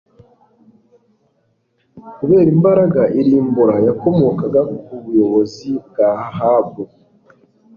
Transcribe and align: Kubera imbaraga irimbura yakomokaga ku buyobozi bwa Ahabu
Kubera 2.17 2.49
imbaraga 2.55 3.01
irimbura 3.19 3.75
yakomokaga 3.87 4.61
ku 4.83 4.93
buyobozi 5.01 5.69
bwa 5.85 6.09
Ahabu 6.27 6.83